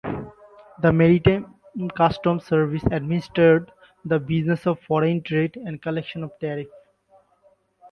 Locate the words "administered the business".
2.91-4.65